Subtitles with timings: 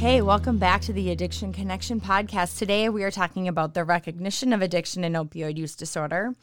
[0.00, 2.56] Okay, welcome back to the Addiction Connection podcast.
[2.56, 6.34] Today we are talking about the recognition of addiction and opioid use disorder.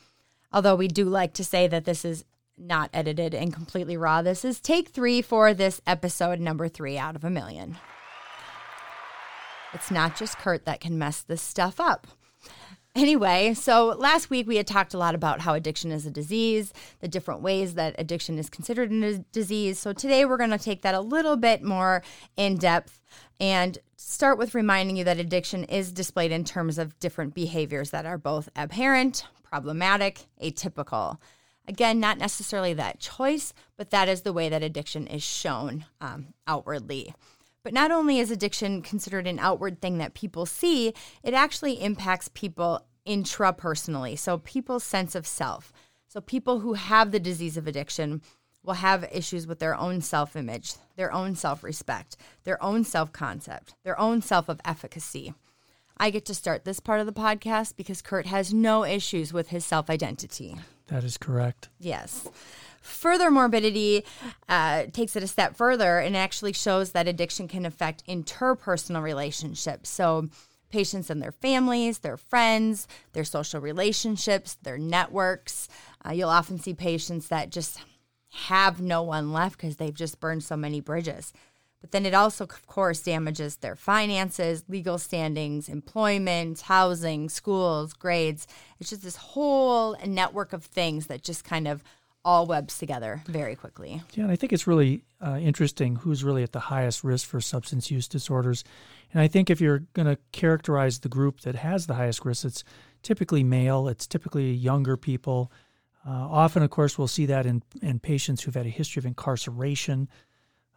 [0.54, 2.24] Although we do like to say that this is
[2.56, 7.16] not edited and completely raw, this is take three for this episode number three out
[7.16, 7.78] of a million.
[9.74, 12.06] It's not just Kurt that can mess this stuff up.
[12.98, 16.74] Anyway, so last week we had talked a lot about how addiction is a disease,
[17.00, 19.78] the different ways that addiction is considered a disease.
[19.78, 22.02] So today we're going to take that a little bit more
[22.36, 23.00] in depth
[23.40, 28.06] and start with reminding you that addiction is displayed in terms of different behaviors that
[28.06, 31.18] are both apparent, problematic, atypical.
[31.68, 36.34] Again, not necessarily that choice, but that is the way that addiction is shown um,
[36.48, 37.14] outwardly.
[37.64, 42.30] But not only is addiction considered an outward thing that people see, it actually impacts
[42.30, 44.18] people intrapersonally.
[44.18, 45.74] So, people's sense of self.
[46.08, 48.22] So, people who have the disease of addiction
[48.68, 53.12] will have issues with their own self image, their own self respect, their own self
[53.14, 55.34] concept, their own self of efficacy.
[55.98, 59.50] I get to start this part of the podcast because Kurt has no issues with
[59.50, 60.58] his self identity.
[60.88, 61.70] That is correct.
[61.80, 62.28] Yes.
[62.82, 64.06] Further morbidity
[64.48, 69.90] uh, takes it a step further and actually shows that addiction can affect interpersonal relationships.
[69.90, 70.30] So,
[70.70, 75.70] patients and their families, their friends, their social relationships, their networks.
[76.06, 77.80] Uh, you'll often see patients that just
[78.30, 81.34] have no one left because they've just burned so many bridges.
[81.82, 88.48] But then it also, of course, damages their finances, legal standings, employment, housing, schools, grades.
[88.80, 91.84] It's just this whole network of things that just kind of
[92.26, 94.02] all webs together very quickly.
[94.14, 97.40] Yeah, and I think it's really uh, interesting who's really at the highest risk for
[97.40, 98.64] substance use disorders.
[99.14, 102.44] And I think if you're going to characterize the group that has the highest risk,
[102.44, 102.64] it's
[103.02, 105.52] typically male, it's typically younger people.
[106.08, 109.06] Uh, often, of course, we'll see that in, in patients who've had a history of
[109.06, 110.08] incarceration.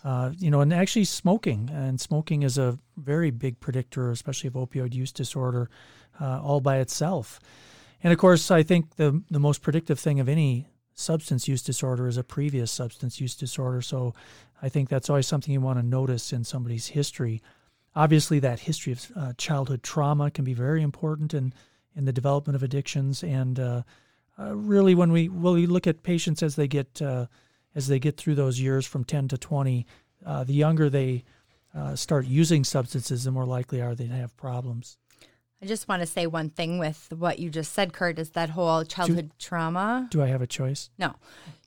[0.02, 4.54] Uh, you know, and actually smoking, and smoking is a very big predictor, especially of
[4.54, 5.70] opioid use disorder,
[6.20, 7.38] uh, all by itself.
[8.02, 12.08] And of course, I think the the most predictive thing of any substance use disorder
[12.08, 13.82] is a previous substance use disorder.
[13.82, 14.14] So
[14.62, 17.42] I think that's always something you want to notice in somebody's history.
[17.94, 21.52] Obviously, that history of uh, childhood trauma can be very important in,
[21.94, 23.22] in the development of addictions.
[23.22, 23.58] And
[24.40, 27.26] uh, really, when we when we look at patients as they get uh,
[27.74, 29.86] as they get through those years from 10 to 20,
[30.24, 31.24] uh, the younger they
[31.74, 34.96] uh, start using substances, the more likely are they to have problems.
[35.62, 38.50] I just want to say one thing with what you just said, Kurt, is that
[38.50, 40.08] whole childhood do, trauma.
[40.10, 40.88] Do I have a choice?
[40.98, 41.16] No.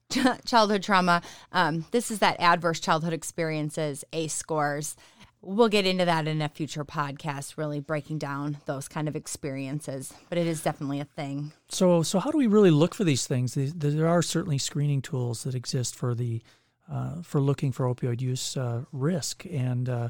[0.46, 1.22] childhood trauma.
[1.52, 4.96] Um, this is that adverse childhood experiences, ACE scores.
[5.46, 10.14] We'll get into that in a future podcast, really breaking down those kind of experiences.
[10.30, 11.52] But it is definitely a thing.
[11.70, 13.56] So, so how do we really look for these things?
[13.56, 16.42] There are certainly screening tools that exist for the
[16.92, 20.10] uh, for looking for opioid use uh, risk, and uh,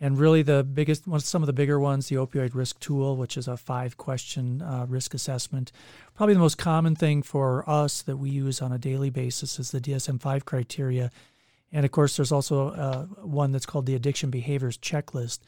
[0.00, 3.48] and really, the biggest, some of the bigger ones, the opioid risk tool, which is
[3.48, 5.72] a five question uh, risk assessment.
[6.14, 9.72] Probably the most common thing for us that we use on a daily basis is
[9.72, 11.10] the DSM 5 criteria.
[11.72, 15.40] And of course, there's also uh, one that's called the Addiction Behaviors Checklist.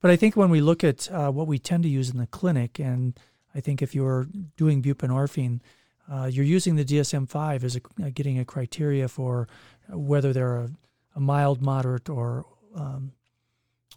[0.00, 2.26] But I think when we look at uh, what we tend to use in the
[2.26, 3.18] clinic, and
[3.54, 4.26] I think if you're
[4.56, 5.60] doing buprenorphine,
[6.10, 9.48] uh, you're using the DSM 5 as a, getting a criteria for
[9.88, 10.70] whether they're a,
[11.16, 12.44] a mild, moderate, or
[12.74, 13.12] um,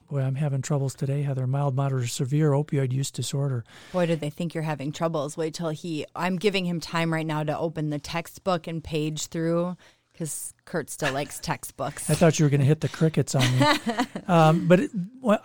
[0.09, 1.45] Boy, I'm having troubles today, Heather.
[1.45, 3.65] Mild, moderate, or severe opioid use disorder.
[3.91, 5.35] Boy, did they think you're having troubles.
[5.35, 6.05] Wait till he.
[6.15, 9.75] I'm giving him time right now to open the textbook and page through
[10.17, 12.09] because Kurt still likes textbooks.
[12.09, 13.67] I thought you were going to hit the crickets on me.
[14.27, 14.91] um, but it,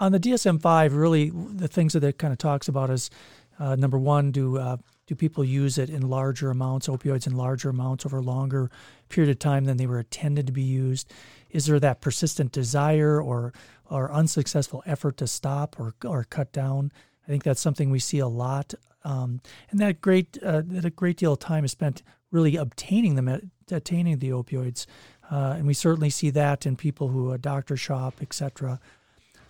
[0.01, 3.11] on the DSM 5, really, the things that it kind of talks about is
[3.59, 7.69] uh, number one, do uh, do people use it in larger amounts, opioids in larger
[7.69, 8.71] amounts over a longer
[9.11, 11.13] period of time than they were intended to be used?
[11.51, 13.53] Is there that persistent desire or
[13.93, 16.91] or unsuccessful effort to stop or or cut down.
[17.27, 19.41] I think that's something we see a lot, um,
[19.71, 23.43] and that great uh, that a great deal of time is spent really obtaining the
[23.73, 24.87] attaining the opioids,
[25.31, 28.81] uh, and we certainly see that in people who a doctor shop, etc.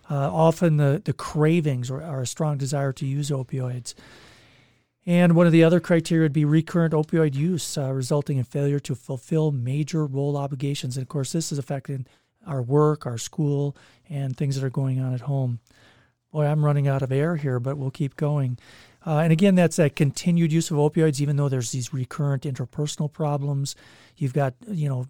[0.09, 3.93] Uh, often the the cravings or, a strong desire to use opioids.
[5.05, 8.79] And one of the other criteria would be recurrent opioid use, uh, resulting in failure
[8.79, 10.95] to fulfill major role obligations.
[10.95, 12.05] And of course, this is affecting
[12.47, 13.75] our work, our school,
[14.09, 15.59] and things that are going on at home.
[16.31, 18.57] boy, I'm running out of air here, but we'll keep going.
[19.05, 23.11] Uh, and again, that's that continued use of opioids, even though there's these recurrent interpersonal
[23.11, 23.75] problems.
[24.15, 25.07] You've got, you know,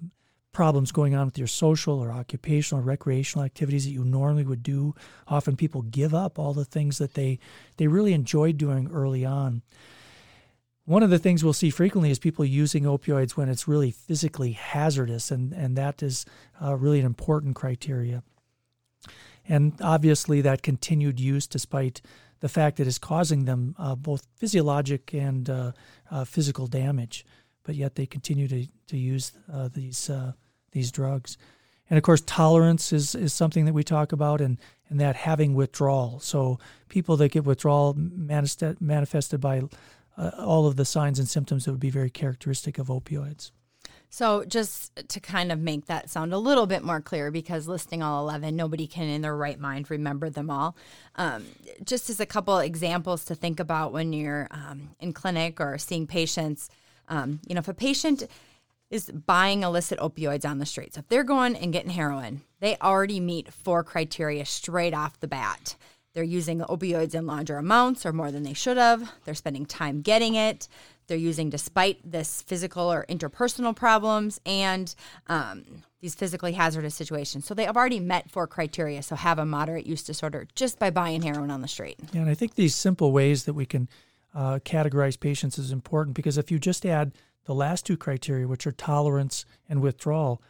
[0.51, 4.63] problems going on with your social or occupational or recreational activities that you normally would
[4.63, 4.95] do.
[5.27, 7.39] Often people give up all the things that they,
[7.77, 9.63] they really enjoyed doing early on.
[10.85, 14.51] One of the things we'll see frequently is people using opioids when it's really physically
[14.51, 16.25] hazardous, and, and that is
[16.61, 18.21] uh, really an important criteria.
[19.47, 22.01] And obviously, that continued use, despite
[22.43, 25.71] the fact that it's causing them uh, both physiologic and uh,
[26.11, 27.25] uh physical damage,
[27.63, 30.33] but yet they continue to, to use uh, these, uh,
[30.73, 31.37] these drugs.
[31.89, 34.59] And of course, tolerance is, is something that we talk about, and,
[34.89, 36.19] and that having withdrawal.
[36.19, 36.59] So,
[36.89, 39.61] people that get withdrawal manifested by
[40.17, 43.51] uh, all of the signs and symptoms that would be very characteristic of opioids.
[44.13, 48.03] So, just to kind of make that sound a little bit more clear, because listing
[48.03, 50.75] all 11, nobody can in their right mind remember them all.
[51.15, 51.47] Um,
[51.83, 56.05] just as a couple examples to think about when you're um, in clinic or seeing
[56.05, 56.69] patients,
[57.09, 58.27] um, you know, if a patient
[58.91, 63.19] is buying illicit opioids on the streets, if they're going and getting heroin, they already
[63.19, 65.75] meet four criteria straight off the bat.
[66.13, 69.11] They're using opioids in larger amounts or more than they should have.
[69.25, 70.67] They're spending time getting it.
[71.07, 74.93] They're using despite this physical or interpersonal problems and
[75.27, 75.63] um,
[76.01, 77.45] these physically hazardous situations.
[77.45, 79.01] So they have already met four criteria.
[79.03, 81.99] So have a moderate use disorder just by buying heroin on the street.
[82.11, 83.87] Yeah, and I think these simple ways that we can
[84.35, 87.13] uh, categorize patients is important because if you just add
[87.45, 90.41] the last two criteria, which are tolerance and withdrawal,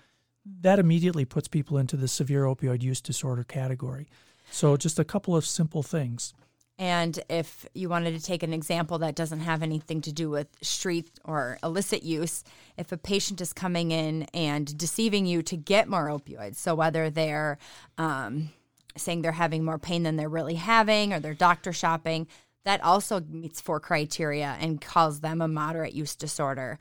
[0.62, 4.08] that immediately puts people into the severe opioid use disorder category.
[4.52, 6.34] So, just a couple of simple things.
[6.80, 10.48] And if you wanted to take an example that doesn't have anything to do with
[10.62, 12.44] street or illicit use,
[12.78, 17.10] if a patient is coming in and deceiving you to get more opioids, so whether
[17.10, 17.60] they're
[17.98, 18.50] um,
[18.98, 22.28] saying they're having more pain than they're really having or they're doctor shopping,
[22.66, 26.80] that also meets four criteria and calls them a moderate use disorder.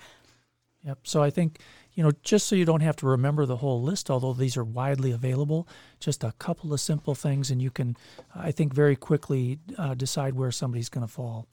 [0.84, 0.98] Yep.
[1.04, 1.60] So I think
[1.94, 4.64] you know, just so you don't have to remember the whole list, although these are
[4.64, 5.68] widely available,
[6.00, 7.96] just a couple of simple things, and you can,
[8.34, 11.46] I think, very quickly uh, decide where somebody's going to fall.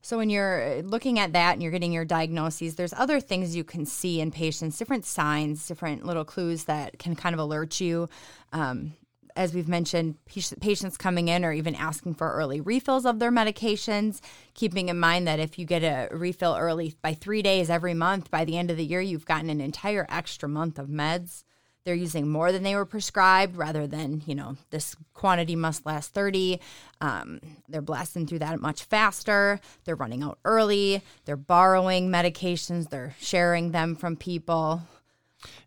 [0.00, 3.64] So, when you're looking at that and you're getting your diagnoses, there's other things you
[3.64, 8.08] can see in patients, different signs, different little clues that can kind of alert you.
[8.52, 8.92] Um,
[9.38, 10.16] as we've mentioned,
[10.60, 14.20] patients coming in or even asking for early refills of their medications,
[14.52, 18.32] keeping in mind that if you get a refill early by three days every month,
[18.32, 21.44] by the end of the year, you've gotten an entire extra month of meds.
[21.84, 26.12] They're using more than they were prescribed rather than, you know, this quantity must last
[26.12, 26.60] 30.
[27.00, 27.38] Um,
[27.68, 29.60] they're blasting through that much faster.
[29.84, 31.00] They're running out early.
[31.26, 32.90] They're borrowing medications.
[32.90, 34.82] They're sharing them from people.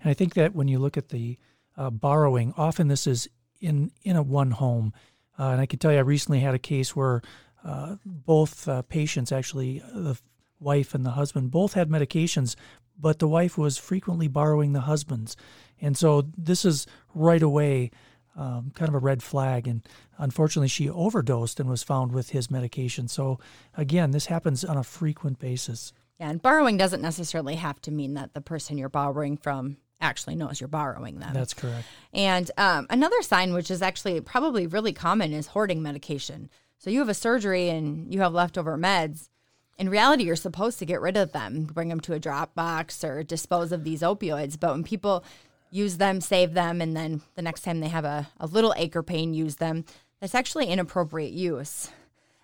[0.02, 1.38] And I think that when you look at the
[1.78, 3.30] uh, borrowing, often this is
[3.62, 4.94] in in a one home.
[5.40, 7.22] Uh, and I can tell you, I recently had a case where
[7.64, 10.20] uh, both uh, patients, actually the
[10.60, 12.56] wife and the husband, both had medications,
[13.00, 15.38] but the wife was frequently borrowing the husband's,
[15.80, 17.92] and so this is right away.
[18.34, 19.68] Um, kind of a red flag.
[19.68, 19.86] And
[20.18, 23.10] unfortunately, she overdosed and was found with his medication.
[23.10, 23.40] So,
[23.76, 25.92] again, this happens on a frequent basis.
[26.18, 30.36] Yeah, and borrowing doesn't necessarily have to mean that the person you're borrowing from actually
[30.36, 31.34] knows you're borrowing them.
[31.34, 31.86] That's correct.
[32.14, 36.50] And um, another sign, which is actually probably really common, is hoarding medication.
[36.78, 39.30] So you have a surgery and you have leftover meds.
[39.78, 43.04] In reality, you're supposed to get rid of them, bring them to a drop box
[43.04, 44.60] or dispose of these opioids.
[44.60, 45.24] But when people
[45.70, 48.96] use them, save them, and then the next time they have a, a little ache
[48.96, 49.86] or pain, use them,
[50.20, 51.90] that's actually inappropriate use.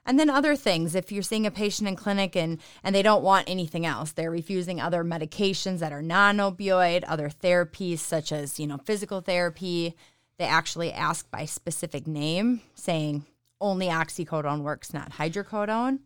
[0.08, 3.24] And then other things, if you're seeing a patient in clinic and, and they don't
[3.24, 8.58] want anything else, they're refusing other medications that are non opioid, other therapies such as,
[8.58, 9.96] you know, physical therapy.
[10.40, 13.26] They actually ask by specific name, saying
[13.60, 16.00] only oxycodone works, not hydrocodone.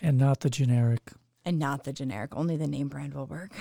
[0.00, 1.12] And not the generic.
[1.44, 3.52] And not the generic, only the name brand will work.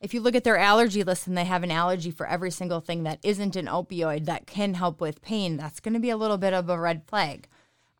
[0.00, 2.80] If you look at their allergy list and they have an allergy for every single
[2.80, 6.16] thing that isn't an opioid that can help with pain, that's going to be a
[6.16, 7.46] little bit of a red flag.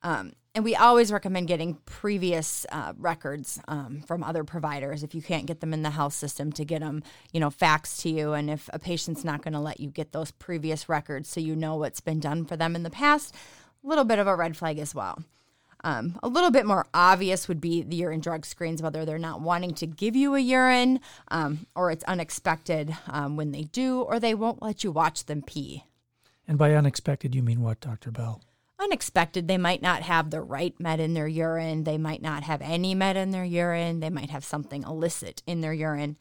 [0.02, 5.22] Um, and we always recommend getting previous uh, records um, from other providers if you
[5.22, 8.32] can't get them in the health system to get them you know faxed to you
[8.32, 11.56] and if a patient's not going to let you get those previous records so you
[11.56, 13.34] know what's been done for them in the past
[13.82, 15.22] a little bit of a red flag as well
[15.84, 19.40] um, a little bit more obvious would be the urine drug screens, whether they're not
[19.40, 24.20] wanting to give you a urine um, or it's unexpected um, when they do, or
[24.20, 25.84] they won't let you watch them pee.
[26.46, 28.10] And by unexpected, you mean what, Dr.
[28.10, 28.40] Bell?
[28.82, 29.48] Unexpected.
[29.48, 31.84] They might not have the right med in their urine.
[31.84, 34.00] They might not have any med in their urine.
[34.00, 36.16] They might have something illicit in their urine.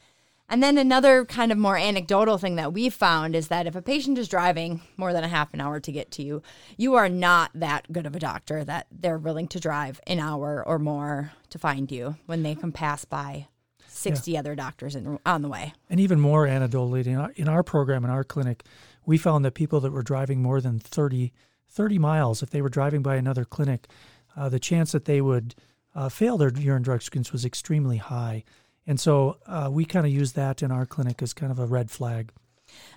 [0.51, 3.81] And then another kind of more anecdotal thing that we found is that if a
[3.81, 6.43] patient is driving more than a half an hour to get to you,
[6.75, 10.61] you are not that good of a doctor that they're willing to drive an hour
[10.67, 13.47] or more to find you when they can pass by
[13.87, 14.39] 60 yeah.
[14.39, 15.73] other doctors in, on the way.
[15.89, 18.63] And even more anecdotally, in our, in our program, in our clinic,
[19.05, 21.31] we found that people that were driving more than 30,
[21.71, 23.87] 30 miles, if they were driving by another clinic,
[24.35, 25.55] uh, the chance that they would
[25.95, 28.43] uh, fail their urine drug screens was extremely high.
[28.87, 31.65] And so uh, we kind of use that in our clinic as kind of a
[31.65, 32.31] red flag.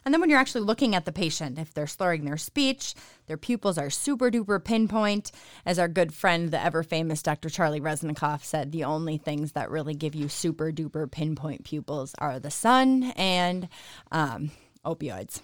[0.05, 2.95] And then when you're actually looking at the patient, if they're slurring their speech,
[3.27, 5.33] their pupils are super duper pinpoint.
[5.67, 7.49] As our good friend, the ever famous Dr.
[7.51, 12.39] Charlie Reznikoff said, the only things that really give you super duper pinpoint pupils are
[12.39, 13.69] the sun and
[14.13, 14.53] um,
[14.85, 15.41] opioids.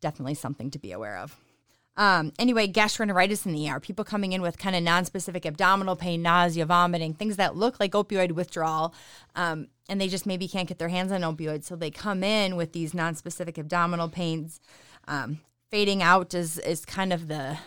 [0.00, 1.36] Definitely something to be aware of.
[2.00, 6.22] Um, anyway, gastroenteritis in the ER, people coming in with kind of non-specific abdominal pain,
[6.22, 8.94] nausea, vomiting, things that look like opioid withdrawal,
[9.36, 12.56] um, and they just maybe can't get their hands on opioids, so they come in
[12.56, 14.62] with these non-specific abdominal pains.
[15.08, 15.40] Um,
[15.70, 17.58] fading out is is kind of the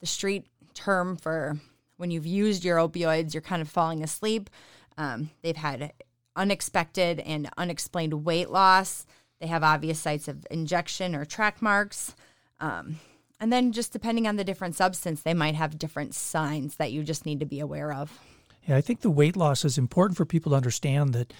[0.00, 1.58] the street term for
[1.98, 4.48] when you've used your opioids, you're kind of falling asleep.
[4.96, 5.92] Um, they've had
[6.34, 9.04] unexpected and unexplained weight loss.
[9.40, 12.14] They have obvious sites of injection or track marks.
[12.60, 12.98] Um,
[13.44, 17.02] and then just depending on the different substance, they might have different signs that you
[17.02, 18.18] just need to be aware of.
[18.66, 21.30] Yeah, I think the weight loss is important for people to understand that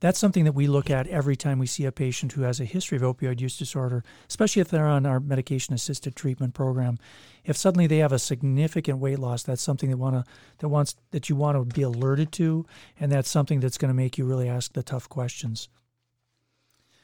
[0.00, 2.64] that's something that we look at every time we see a patient who has a
[2.64, 6.98] history of opioid use disorder, especially if they're on our medication assisted treatment program.
[7.44, 10.24] If suddenly they have a significant weight loss, that's something that want to
[10.58, 12.66] that wants that you want to be alerted to,
[12.98, 15.68] and that's something that's going to make you really ask the tough questions.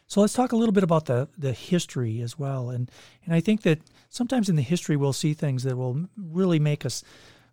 [0.09, 2.91] So let's talk a little bit about the the history as well, and
[3.27, 6.87] and I think that sometimes in the history we'll see things that will really make
[6.87, 7.05] us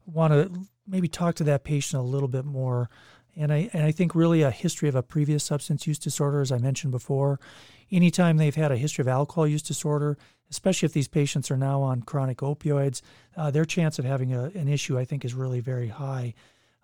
[0.06, 0.50] want to
[0.88, 2.90] maybe talk to that patient a little bit more.
[3.36, 6.50] And I and I think really a history of a previous substance use disorder, as
[6.50, 7.42] I mentioned before,
[7.92, 10.18] anytime they've had a history of alcohol use disorder,
[10.50, 13.02] especially if these patients are now on chronic opioids,
[13.36, 16.34] uh, their chance of having a, an issue I think is really very high.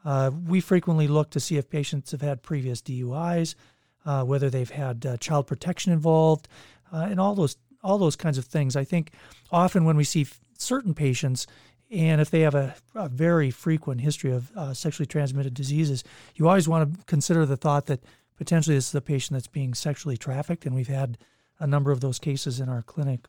[0.03, 3.55] Uh, we frequently look to see if patients have had previous DUIs,
[4.05, 6.47] uh, whether they've had uh, child protection involved,
[6.91, 8.75] uh, and all those all those kinds of things.
[8.75, 9.11] I think
[9.51, 11.47] often when we see f- certain patients,
[11.89, 16.03] and if they have a, a very frequent history of uh, sexually transmitted diseases,
[16.35, 18.03] you always want to consider the thought that
[18.37, 21.17] potentially this is a patient that's being sexually trafficked, and we've had
[21.59, 23.27] a number of those cases in our clinic.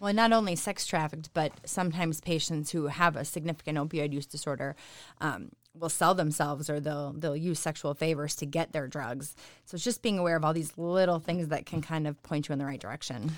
[0.00, 4.74] Well, not only sex trafficked, but sometimes patients who have a significant opioid use disorder
[5.20, 5.50] um,
[5.80, 9.34] will sell themselves or they'll they'll use sexual favors to get their drugs.
[9.64, 12.48] So it's just being aware of all these little things that can kind of point
[12.48, 13.32] you in the right direction.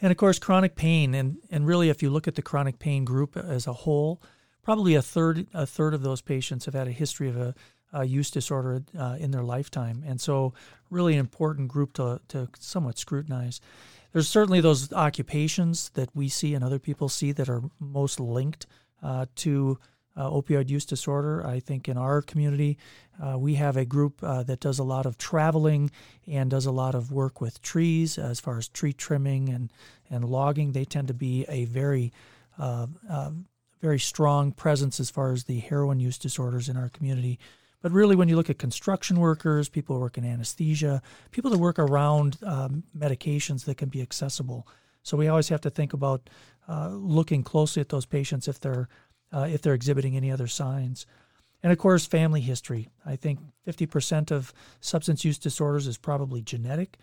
[0.00, 3.04] And of course, chronic pain, and and really, if you look at the chronic pain
[3.04, 4.20] group as a whole,
[4.62, 7.54] probably a third a third of those patients have had a history of a,
[7.92, 10.54] a use disorder uh, in their lifetime, and so
[10.90, 13.60] really an important group to to somewhat scrutinize.
[14.12, 18.66] There's certainly those occupations that we see and other people see that are most linked
[19.02, 19.78] uh, to
[20.16, 21.46] uh, opioid use disorder.
[21.46, 22.78] I think in our community,
[23.22, 25.90] uh, we have a group uh, that does a lot of traveling
[26.26, 29.72] and does a lot of work with trees as far as tree trimming and,
[30.10, 30.72] and logging.
[30.72, 32.12] They tend to be a very
[32.58, 33.30] uh, uh,
[33.80, 37.38] very strong presence as far as the heroin use disorders in our community.
[37.82, 41.02] But really, when you look at construction workers, people who work in anesthesia,
[41.32, 44.68] people that work around um, medications that can be accessible.
[45.02, 46.30] So we always have to think about
[46.68, 48.88] uh, looking closely at those patients if they're
[49.32, 51.06] uh, if they're exhibiting any other signs.
[51.62, 52.88] And of course, family history.
[53.06, 56.98] I think 50% of substance use disorders is probably genetic.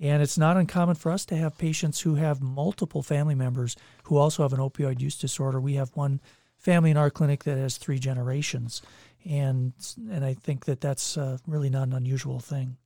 [0.00, 4.16] And it's not uncommon for us to have patients who have multiple family members who
[4.16, 5.60] also have an opioid use disorder.
[5.60, 6.20] We have one
[6.56, 8.82] family in our clinic that has three generations.
[9.28, 9.74] And,
[10.10, 12.78] and I think that that's uh, really not an unusual thing.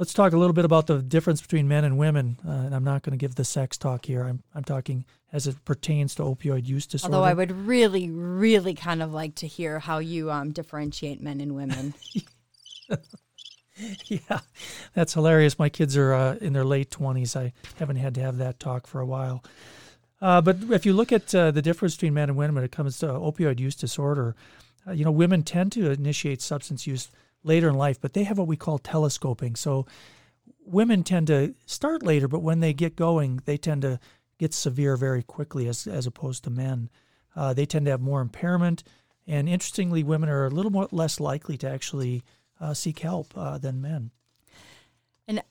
[0.00, 2.38] Let's talk a little bit about the difference between men and women.
[2.42, 4.24] Uh, and I'm not going to give the sex talk here.
[4.24, 7.16] I'm, I'm talking as it pertains to opioid use disorder.
[7.16, 11.42] Although I would really, really kind of like to hear how you um, differentiate men
[11.42, 11.92] and women.
[14.06, 14.40] yeah,
[14.94, 15.58] that's hilarious.
[15.58, 17.36] My kids are uh, in their late 20s.
[17.36, 19.44] I haven't had to have that talk for a while.
[20.22, 22.72] Uh, but if you look at uh, the difference between men and women when it
[22.72, 24.34] comes to opioid use disorder,
[24.88, 27.10] uh, you know, women tend to initiate substance use
[27.42, 29.56] later in life, but they have what we call telescoping.
[29.56, 29.86] So
[30.64, 33.98] women tend to start later, but when they get going, they tend to
[34.38, 36.90] get severe very quickly as, as opposed to men.
[37.36, 38.82] Uh, they tend to have more impairment.
[39.26, 42.22] And interestingly, women are a little more less likely to actually
[42.60, 44.10] uh, seek help uh, than men.
[45.28, 45.42] And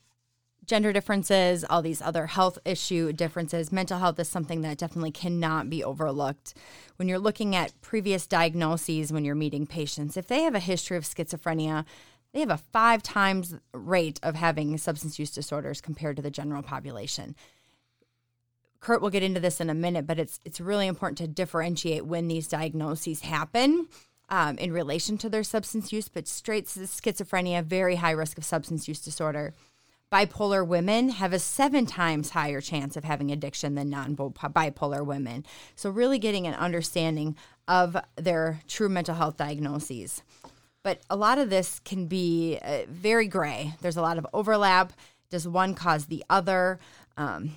[0.70, 5.68] gender differences, all these other health issue differences, mental health is something that definitely cannot
[5.68, 6.54] be overlooked.
[6.94, 10.96] When you're looking at previous diagnoses, when you're meeting patients, if they have a history
[10.96, 11.84] of schizophrenia,
[12.32, 16.62] they have a five times rate of having substance use disorders compared to the general
[16.62, 17.34] population.
[18.78, 22.06] Kurt will get into this in a minute, but it's it's really important to differentiate
[22.06, 23.88] when these diagnoses happen
[24.28, 26.08] um, in relation to their substance use.
[26.08, 29.52] But straight schizophrenia, very high risk of substance use disorder.
[30.12, 35.44] Bipolar women have a seven times higher chance of having addiction than non bipolar women.
[35.76, 37.36] So, really getting an understanding
[37.68, 40.22] of their true mental health diagnoses.
[40.82, 43.74] But a lot of this can be uh, very gray.
[43.82, 44.92] There's a lot of overlap.
[45.30, 46.80] Does one cause the other?
[47.16, 47.52] Um,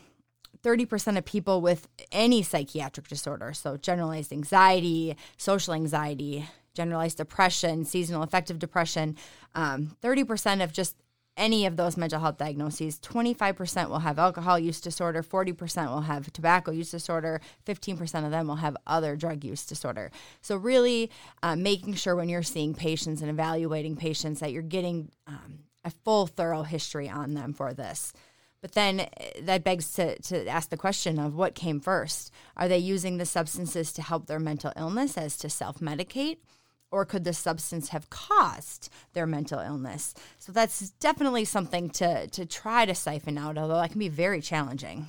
[0.64, 8.24] 30% of people with any psychiatric disorder, so generalized anxiety, social anxiety, generalized depression, seasonal
[8.24, 9.18] affective depression,
[9.56, 10.96] um, 30% of just
[11.36, 16.32] any of those mental health diagnoses, 25% will have alcohol use disorder, 40% will have
[16.32, 20.12] tobacco use disorder, 15% of them will have other drug use disorder.
[20.42, 21.10] So, really
[21.42, 25.92] uh, making sure when you're seeing patients and evaluating patients that you're getting um, a
[25.92, 28.14] full, thorough history on them for this.
[28.62, 29.08] But then uh,
[29.42, 32.32] that begs to, to ask the question of what came first.
[32.56, 36.38] Are they using the substances to help their mental illness as to self medicate?
[36.94, 40.14] Or could the substance have caused their mental illness?
[40.38, 44.42] So that's definitely something to to try to siphon out, although that can be very
[44.42, 45.08] challenging.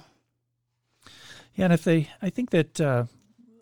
[1.55, 3.05] Yeah, and if they, I think that uh,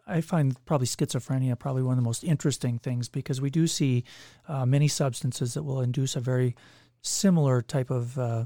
[0.07, 4.05] I find probably schizophrenia probably one of the most interesting things because we do see
[4.49, 6.55] uh, many substances that will induce a very
[7.03, 8.45] similar type of uh,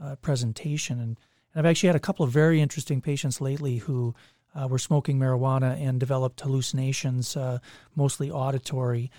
[0.00, 1.18] uh presentation, and,
[1.52, 4.14] and I've actually had a couple of very interesting patients lately who
[4.56, 7.58] uh, were smoking marijuana and developed hallucinations, uh,
[7.94, 9.10] mostly auditory.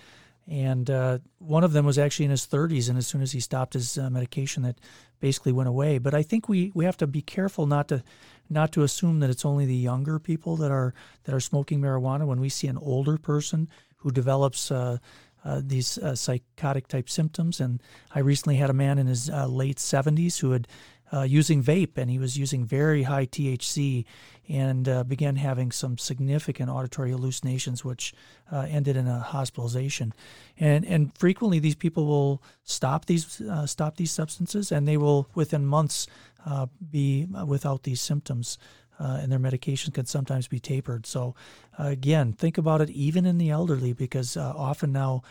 [0.48, 3.40] And uh, one of them was actually in his 30s, and as soon as he
[3.40, 4.78] stopped his uh, medication, that
[5.20, 5.98] basically went away.
[5.98, 8.02] But I think we, we have to be careful not to
[8.50, 12.26] not to assume that it's only the younger people that are that are smoking marijuana.
[12.26, 13.68] When we see an older person
[13.98, 14.98] who develops uh,
[15.44, 17.60] uh, these uh, psychotic type symptoms.
[17.60, 17.80] And
[18.14, 20.66] I recently had a man in his uh, late 70s who had
[21.12, 24.04] uh, using vape, and he was using very high THC
[24.48, 28.14] and uh, began having some significant auditory hallucinations, which
[28.50, 30.12] uh, ended in a hospitalization.
[30.58, 35.28] And and frequently these people will stop these uh, stop these substances, and they will
[35.34, 36.06] within months
[36.46, 38.58] uh, be without these symptoms.
[39.00, 41.06] Uh, and their medication can sometimes be tapered.
[41.06, 41.36] So,
[41.78, 45.22] again, think about it even in the elderly, because often now,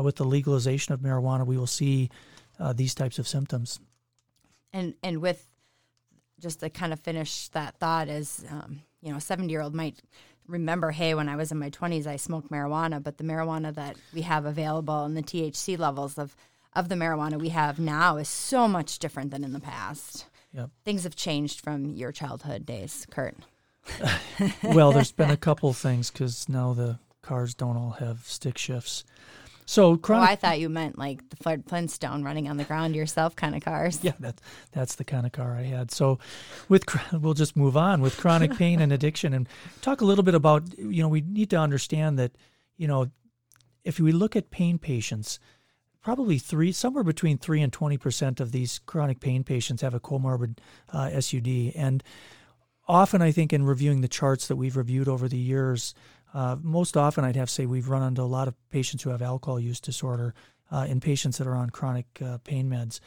[0.00, 2.08] with the legalization of marijuana, we will see
[2.74, 3.80] these types of symptoms
[4.72, 5.46] and and with
[6.40, 9.74] just to kind of finish that thought is um, you know a 70 year old
[9.74, 10.00] might
[10.46, 13.96] remember hey when i was in my 20s i smoked marijuana but the marijuana that
[14.14, 16.36] we have available and the thc levels of
[16.74, 20.26] of the marijuana we have now is so much different than in the past.
[20.52, 20.70] Yep.
[20.84, 23.36] things have changed from your childhood days kurt.
[24.62, 29.04] Well there's been a couple things because now the cars don't all have stick shifts
[29.68, 30.28] so chronic.
[30.28, 33.54] Oh, I thought you meant like the Ford Flintstone running on the ground yourself kind
[33.56, 33.98] of cars.
[34.02, 35.90] Yeah, that's that's the kind of car I had.
[35.90, 36.20] So,
[36.68, 39.48] with we'll just move on with chronic pain and addiction and
[39.82, 42.32] talk a little bit about you know we need to understand that
[42.76, 43.10] you know
[43.84, 45.40] if we look at pain patients,
[46.00, 50.00] probably three somewhere between three and twenty percent of these chronic pain patients have a
[50.00, 50.58] comorbid
[50.92, 52.04] uh, SUD and
[52.88, 55.94] often I think in reviewing the charts that we've reviewed over the years,
[56.36, 59.08] uh, most often, I'd have to say we've run into a lot of patients who
[59.08, 60.34] have alcohol use disorder
[60.70, 63.00] uh, in patients that are on chronic uh, pain meds.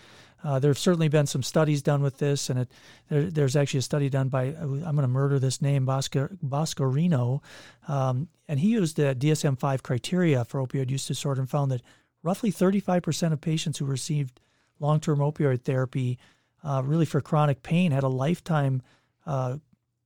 [0.43, 2.71] Uh, there have certainly been some studies done with this, and it,
[3.07, 7.43] there, there's actually a study done by, I'm going to murder this name, Bosco, Boscorino,
[7.87, 11.83] um, and he used the DSM 5 criteria for opioid use disorder and found that
[12.23, 14.39] roughly 35% of patients who received
[14.79, 16.17] long term opioid therapy,
[16.63, 18.81] uh, really for chronic pain, had a lifetime
[19.27, 19.57] uh,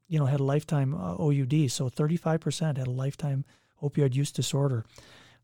[0.07, 1.71] you know, had a lifetime uh, OUD.
[1.71, 3.45] So 35% had a lifetime
[3.81, 4.85] opioid use disorder.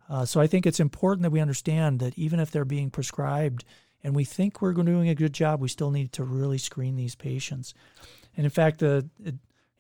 [0.09, 3.63] Uh, so I think it's important that we understand that even if they're being prescribed
[4.03, 7.15] and we think we're doing a good job, we still need to really screen these
[7.15, 7.73] patients.
[8.35, 9.07] And in fact, the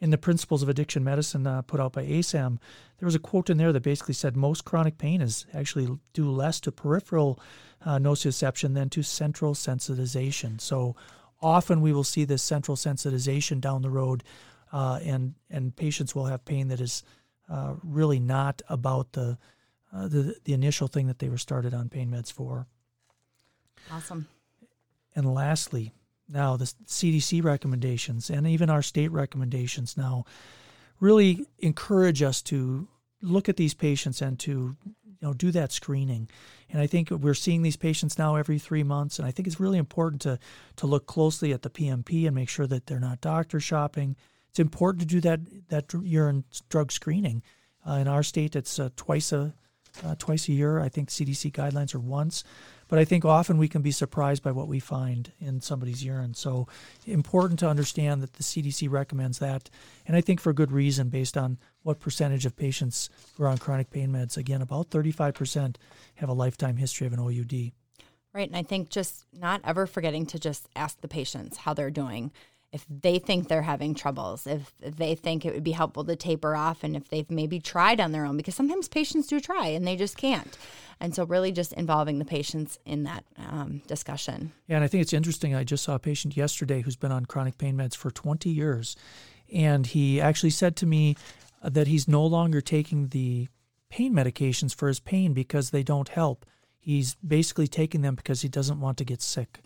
[0.01, 2.57] in the Principles of Addiction Medicine uh, put out by ASAM,
[2.99, 6.31] there was a quote in there that basically said most chronic pain is actually due
[6.31, 7.39] less to peripheral
[7.85, 10.59] uh, nociception than to central sensitization.
[10.61, 10.95] So
[11.41, 14.23] often we will see this central sensitization down the road
[14.71, 17.03] uh, and and patients will have pain that is
[17.49, 19.37] uh, really not about the,
[19.93, 22.67] uh, the the initial thing that they were started on pain meds for.
[23.91, 24.27] Awesome.
[25.15, 25.93] And lastly,
[26.27, 30.25] now the CDC recommendations and even our state recommendations now
[30.99, 32.87] really encourage us to
[33.21, 34.75] look at these patients and to
[35.21, 36.29] you know do that screening
[36.69, 39.59] and i think we're seeing these patients now every three months and i think it's
[39.59, 40.39] really important to
[40.77, 44.15] to look closely at the pmp and make sure that they're not doctor shopping
[44.59, 47.41] it's important to do that that urine drug screening.
[47.87, 49.53] Uh, in our state, it's uh, twice a
[50.03, 50.81] uh, twice a year.
[50.81, 52.43] I think CDC guidelines are once,
[52.89, 56.33] but I think often we can be surprised by what we find in somebody's urine.
[56.33, 56.67] So
[57.05, 59.69] important to understand that the CDC recommends that,
[60.05, 63.59] and I think for good reason based on what percentage of patients who are on
[63.59, 64.35] chronic pain meds.
[64.35, 65.77] Again, about 35%
[66.15, 67.71] have a lifetime history of an OUD.
[68.33, 68.47] Right.
[68.47, 72.33] And I think just not ever forgetting to just ask the patients how they're doing.
[72.71, 76.55] If they think they're having troubles, if they think it would be helpful to taper
[76.55, 79.87] off, and if they've maybe tried on their own, because sometimes patients do try and
[79.87, 80.57] they just can't.
[80.99, 84.51] And so, really, just involving the patients in that um, discussion.
[84.67, 85.55] Yeah, and I think it's interesting.
[85.55, 88.95] I just saw a patient yesterday who's been on chronic pain meds for 20 years.
[89.51, 91.15] And he actually said to me
[91.63, 93.47] that he's no longer taking the
[93.89, 96.45] pain medications for his pain because they don't help
[96.79, 99.59] He's basically taking them because he doesn't want to get sick.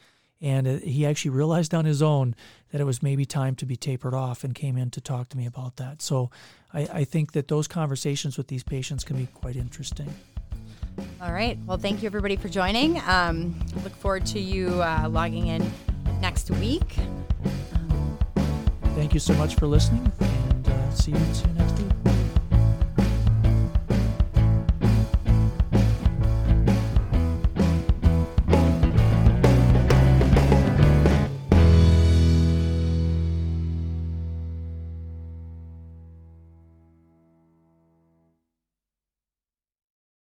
[0.43, 2.35] And uh, he actually realized on his own
[2.71, 5.37] that it was maybe time to be tapered off and came in to talk to
[5.37, 6.01] me about that.
[6.01, 6.29] So
[6.73, 10.13] I, I think that those conversations with these patients can be quite interesting.
[11.21, 11.57] All right.
[11.65, 13.01] Well, thank you everybody for joining.
[13.07, 15.71] Um, look forward to you uh, logging in
[16.19, 16.97] next week.
[18.95, 22.02] Thank you so much for listening, and uh, see you, see you next week.